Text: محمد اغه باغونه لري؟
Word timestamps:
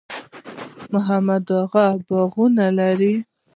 محمد 0.93 1.45
اغه 1.61 1.85
باغونه 2.07 2.65
لري؟ 2.77 3.13